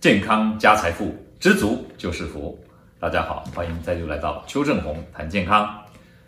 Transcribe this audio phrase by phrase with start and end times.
[0.00, 2.56] 健康加财富，知足就是福。
[3.00, 5.68] 大家好，欢迎再度来到邱正红谈健康。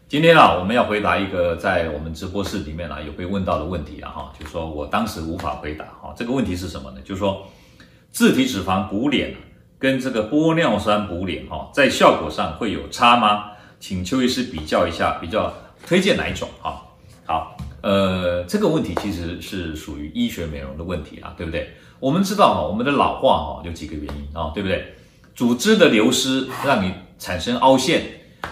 [0.08, 6.12] 今天啊，我们要回答一个在我们直播室里面啊有被问到的问题啊哈，就是说我当时无法回答哈。
[6.16, 7.00] 这个问题是什么呢？
[7.04, 7.46] 就是说
[8.10, 9.36] 自体脂肪补脸
[9.78, 13.52] 跟这个玻尿酸补脸哈，在效果上会有差吗？
[13.78, 15.54] 请邱医师比较一下，比较
[15.86, 16.82] 推荐哪一种啊？
[17.24, 17.56] 好。
[17.82, 21.70] 呃，这个问题其实是属于医学美容的问题啊，对不对？
[21.98, 24.94] 我们知道哈，我们的老化哈有几个原因啊，对不对？
[25.34, 28.02] 组织的流失让你产生凹陷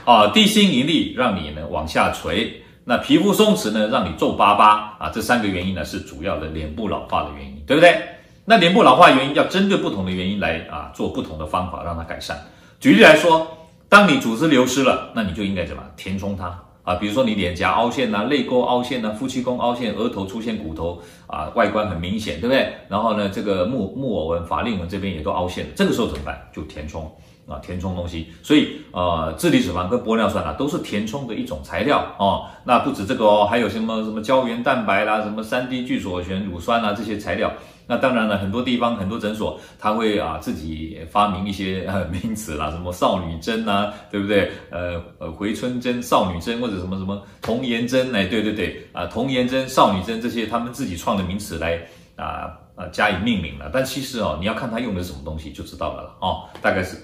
[0.05, 8.01] 啊，地心引力让你呢往下垂，那皮肤松弛呢让你皱巴巴啊，这三个原因呢是主要的脸部老化的原因，对不对？
[8.45, 12.39] 那脸部老化原因要针对不同的原因来啊做不同的方法让它改善。
[12.81, 13.47] 举例来说，
[13.91, 16.59] 当你组织流失了，那你就应该怎么填充它？
[16.89, 22.73] 啊，比如说你脸颊凹陷呐、泪沟凹陷呐、夫妻宫凹陷，额头出现骨头啊，外观很明显，对不对？
[22.89, 26.49] 然后呢，这个木木偶纹、法令纹这边也都凹陷了，这个时候怎么办？
[26.51, 27.05] 就填充
[27.47, 28.29] 啊，填充东西。
[28.43, 32.47] 所以呃，自体脂肪跟玻尿酸啊，都是填充的一种材料哦。
[32.65, 37.53] 那不止这个哦，还有什么什么胶原蛋白啦，什么三 D 聚锁旋乳酸啊这些材料。
[37.89, 44.53] 那当然了，很多地方很多诊所，他会啊自己发明一些 呃名词啦，什么少女针呐、啊，对不对？
[44.71, 51.81] 呃呃回春针、少女针或者什么什么童颜针，哎，对对对，啊童颜针、少女针这些他们自己创的名词来
[52.17, 53.71] 啊啊加以命名了。
[53.73, 56.95] 但其实哦，你要看他用的是什么东西就知道了了哦，大概是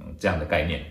[0.00, 0.84] 嗯这样的概念。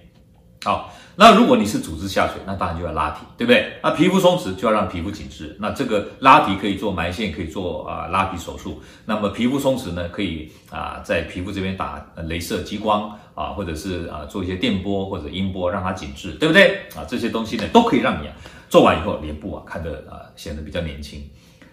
[0.63, 3.73] 好，那如果你是组织下垂，那当然就要拉提，对不对？
[3.81, 5.57] 那皮肤松弛就要让皮肤紧致。
[5.59, 8.79] 那这个拉提可以做埋线，可以做啊拉皮手术。
[9.03, 16.75] 那么皮肤松弛呢，可以啊在皮肤这边打镭射激光啊，或者是啊做一些电波或者音波，让它紧致，对不对？
[16.95, 18.29] 啊这些东西呢都可以让你
[18.69, 21.27] 做完以后脸部啊看着啊显得比较年轻。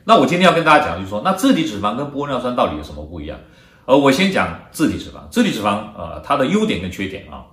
[0.05, 3.39] 那我今天要跟大家讲就是说，那自体脂肪跟玻尿酸到底有什么不一样？
[3.85, 7.45] 呃，我先讲自体脂肪，自体脂肪呃它的优点跟缺点啊。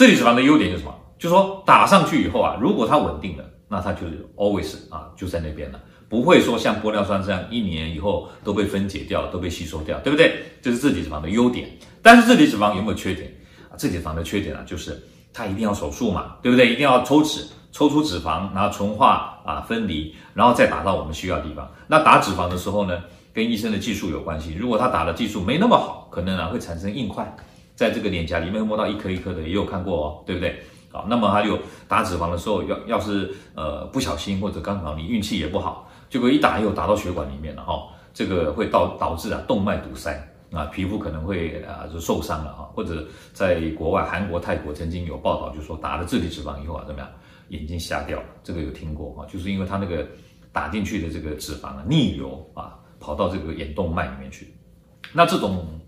[0.00, 0.94] 自体脂肪的优点是什么？
[1.18, 10.42] 就是说打上去以后啊，如果它稳定了，那它就是 always 啊就在那边了，不会说像玻尿酸这样一年以后都被分解掉，都被吸收掉，对不对？
[10.62, 11.68] 这是自体脂肪的优点。
[12.00, 13.30] 但是自体脂肪有没有缺点
[13.70, 13.76] 啊？
[13.76, 14.98] 自体脂肪的缺点啊，就是
[15.34, 16.72] 它一定要手术嘛，对不对？
[16.72, 21.70] 一定要抽脂，抽出脂肪，然后纯化啊分离，然后再打到我们需要的地方。
[21.86, 22.98] 那打脂肪的时候呢，
[23.34, 24.54] 跟医生的技术有关系。
[24.54, 27.36] 如果他打的技术没那么好，可能啊会产生硬块。
[27.80, 30.62] 在这个脸颊里面摸到一颗一颗的，也有看过哦，对不对？
[30.92, 31.58] 好，那么还有
[31.88, 40.12] 打脂肪的时候，要要是呃不小心或者刚好你运气也不好，结果一打又打到血管里面了哈、哦，这个会导导致啊动脉堵塞
[40.52, 47.08] 啊，皮肤可能会啊就受伤了哈，或者在国外韩国、泰国曾经有报道，就说打了自体脂肪以后啊怎么样，
[47.48, 50.06] 眼睛瞎掉，这个有听过啊，就是因为它那个
[50.52, 54.54] 打进去的这个脂肪啊逆流啊跑到这个眼动脉里面去，
[55.14, 55.79] 那这种。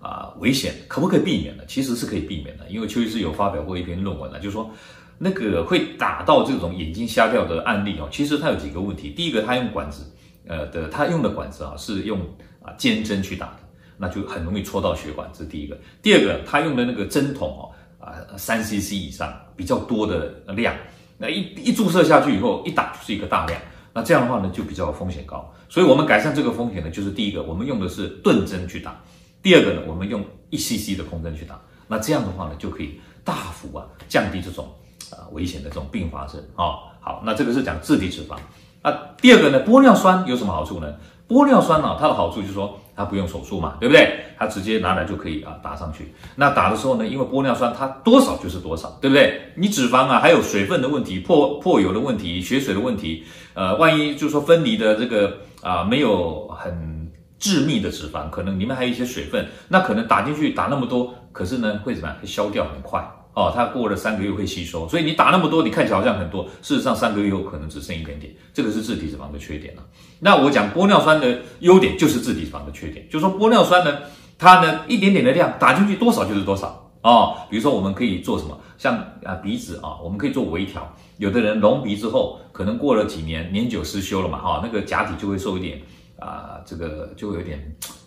[0.00, 1.62] 啊，危险可不可以避免呢？
[1.68, 4.70] 其实是可以避免的，因为邱医师有发表过一篇论文呢，就是说
[5.18, 9.10] 那个会打到这种眼睛瞎掉的案例哦，其实它有几个问题。
[9.10, 10.10] 第一个，他用管子，
[10.46, 12.18] 呃的，他用的管子啊是用
[12.62, 13.58] 啊尖针去打的，
[13.98, 15.78] 那就很容易戳到血管，这是第一个。
[16.00, 17.68] 第二个，他用的那个针筒哦，
[18.02, 20.74] 啊三 cc 以上比较多的量，
[21.18, 23.60] 那一一注射下去以后，一打就是一个大量，
[23.92, 25.52] 那这样的话呢就比较风险高。
[25.68, 28.98] 所以我们改善这个风险呢，就是第一个，我们用的是钝针去打。
[29.42, 31.58] 第二个呢，我们用一 cc 的空针去打，
[31.88, 34.68] 那这样的话呢，就可以大幅啊降低这种
[35.10, 36.92] 啊危险的这种并发症啊。
[37.00, 38.36] 好，那这个是讲自体脂肪。
[38.82, 40.94] 那第二个呢，玻尿酸有什么好处呢？
[41.26, 44.24] 玻尿酸呢，它的好处就是说它不用手术嘛，对不对？
[44.38, 46.12] 它直接拿来就可以啊打上去。
[46.34, 49.40] 那打的时候呢，因为玻尿酸它多少就是多少，对不对？
[49.54, 53.24] 你脂肪啊还有水分的问题、破破油的问题、血水的问题，
[53.54, 56.99] 呃，万一就是说分离的这个啊没有很。
[57.40, 62.16] 致密的脂肪可能里面还有一些水分，那可能打进去打那么多，可是呢会怎么样？
[62.20, 63.00] 会消掉很快
[63.32, 69.82] 哦，它过了三个月会吸收，所以你打那么多，你看起来好像很多，事实上三个月后可能只剩一点点，这个是自体脂肪的缺点了。
[70.18, 73.98] 那我讲玻尿酸的优点就是自体脂肪的缺点，就是说玻尿酸呢，
[74.36, 77.36] 它呢一点点的量打进去多少就是多少哦。
[77.48, 85.80] 比如说我们可以做什么，像啊鼻子啊，我们可以做微调，有的人隆鼻之后，可能过了几年年久失修了嘛，哈，那个假体就会受一点。
[86.20, 87.58] 啊，这个就会有点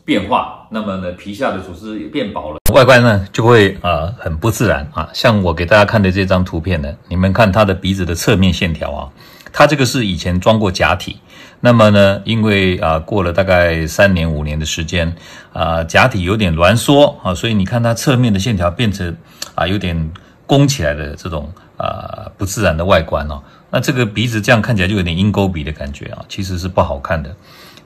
[0.05, 5.09] 变化，那么呢，皮下的组织也变薄了，外观呢就会啊很不自然啊。
[5.13, 9.09] 像我给大家看的这张图片呢，你们看它的鼻子的侧面线条啊，
[9.51, 11.17] 它这个是以前装过假体，
[11.59, 15.15] 那么呢，因为啊过了大概三年五年的时间
[15.51, 19.15] 啊，假体有点挛缩啊，所以你看它侧面的线条变成
[19.55, 20.11] 啊有点
[20.45, 23.41] 弓起来的这种啊不自然的外观哦。
[23.71, 27.35] 那这个鼻子这样看起来就有点鹰钩鼻的感觉啊，其实是不好看的。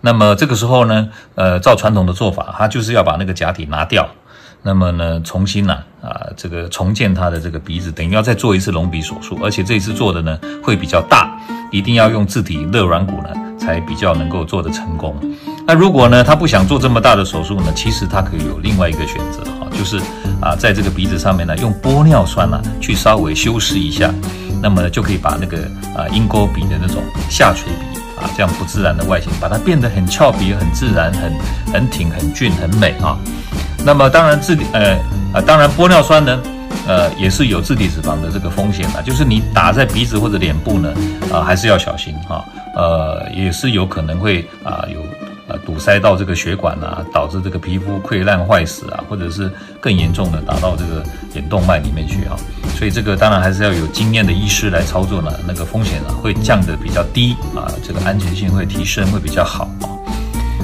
[0.02, 4.08] 那么这个时候呢，呃，照传统的做法，他就是要把那个假体拿掉，
[4.62, 11.36] 那么呢，重新呢啊，这个重建他的这个鼻子，等于要再做一次隆鼻手术，而且这一次做的呢会比较大，
[11.72, 13.30] 一定要用自体肋软骨呢
[13.60, 15.16] 才比较能够做得成功。
[15.66, 19.98] 那如果呢他不想做这么大的手术呢，其实他可以有另外一个选择哈，就是
[20.40, 24.14] 啊在这个鼻子上面呢用玻尿酸呢去稍微修饰一下，
[24.62, 25.58] 那么就可以把那个
[25.98, 27.97] 啊鹰钩鼻的那种下垂鼻。
[28.20, 31.34] 啊，这样不自然的外形，把它变得很俏皮、很自然、很
[31.74, 33.18] 很挺、很俊、很美啊。
[33.86, 34.96] 那么当然自体呃
[35.34, 36.40] 啊，当然玻尿酸呢，
[36.88, 40.94] 呃也是有自体脂肪的这个风险的，就是你打在鼻子或者脸部呢，
[41.32, 42.44] 啊还是要小心哈，
[42.76, 45.00] 呃也是有可能会啊有。
[45.48, 49.50] 呃，堵塞到这个血管啊，导致这个皮肤溃烂坏死啊，或者是
[49.80, 51.02] 更严重的打到这个
[51.36, 52.36] 眼动脉里面去啊。
[52.76, 59.88] 所以这个当然还是要有经验的医师来操作呢，那个风险呢会降得比较低啊，这个安全性会提升，会比较好啊。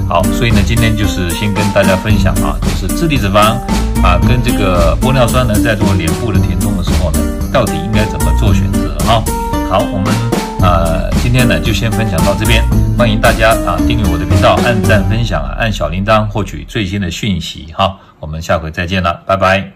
[0.06, 3.56] 好，所以呢，今天就是先跟大家分享啊，就是自体脂肪
[4.02, 7.18] 啊跟这个玻尿酸呢，在做脸部的填充的时候呢，
[7.50, 9.24] 到底应该怎么做选择啊？
[9.70, 10.43] 好，我们。
[10.64, 12.64] 呃，今天呢就先分享到这边，
[12.96, 17.66] 欢迎大家啊订阅我的频道，按赞分享啊，按小铃铛获取最新的讯息。
[17.74, 19.70] 哈，我们下回再见了，拜拜。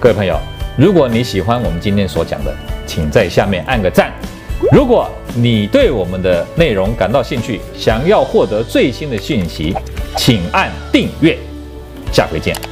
[0.00, 0.36] 各位朋友，
[0.76, 2.52] 如果你喜欢我们今天所讲的，
[2.88, 4.10] 请在下面按个赞。
[4.72, 9.72] 如果你对我们的内容感到兴趣，想要获得最新的讯息，
[10.16, 11.38] 请按订阅。
[12.10, 12.71] 下回见。